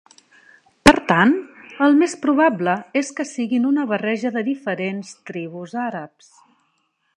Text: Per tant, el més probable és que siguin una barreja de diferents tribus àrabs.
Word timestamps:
Per 0.87 0.93
tant, 1.11 1.33
el 1.87 1.97
més 1.99 2.15
probable 2.23 2.73
és 3.03 3.13
que 3.19 3.27
siguin 3.33 3.69
una 3.73 3.85
barreja 3.93 4.33
de 4.39 4.45
diferents 4.49 5.15
tribus 5.31 5.77
àrabs. 5.87 6.35